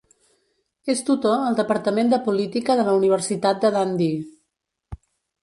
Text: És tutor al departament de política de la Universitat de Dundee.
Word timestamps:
És 0.93 1.03
tutor 1.09 1.43
al 1.49 1.57
departament 1.59 2.09
de 2.13 2.19
política 2.29 2.79
de 2.81 2.87
la 2.89 2.97
Universitat 3.01 3.61
de 3.67 3.73
Dundee. 3.79 4.19